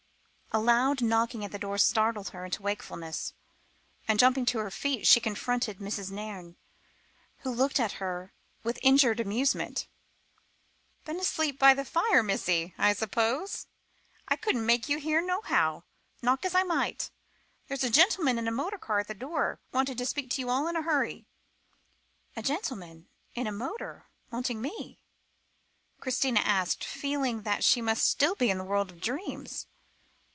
[0.53, 3.31] A loud knocking at the door startled her into wakefulness,
[4.05, 6.11] and jumping to her feet, she confronted Mrs.
[6.11, 6.57] Nairne,
[7.37, 9.87] who looked at her with injured amusement.
[11.05, 13.67] "Been asleep by the fire, missy, I suppose.
[14.27, 15.85] I couldn't make you hear nohow,
[16.21, 17.11] knock as I might.
[17.69, 20.49] There's a gentleman in a motor car at the door, wanting to speak to you
[20.49, 21.27] all in a hurry."
[22.35, 24.99] "A gentleman in a motor wanting me?"
[26.01, 29.67] Christina asked, feeling that she must still be in the world of dreams.